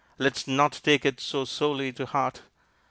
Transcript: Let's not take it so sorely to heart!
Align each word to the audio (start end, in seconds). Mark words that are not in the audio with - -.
Let's 0.17 0.47
not 0.47 0.79
take 0.81 1.05
it 1.05 1.19
so 1.19 1.45
sorely 1.45 1.93
to 1.93 2.07
heart! 2.07 2.41